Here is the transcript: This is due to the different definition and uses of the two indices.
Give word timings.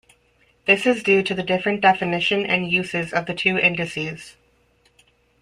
This 0.65 0.87
is 0.87 1.03
due 1.03 1.21
to 1.21 1.35
the 1.35 1.43
different 1.43 1.79
definition 1.79 2.43
and 2.43 2.67
uses 2.71 3.13
of 3.13 3.27
the 3.27 3.35
two 3.35 3.59
indices. 3.59 4.35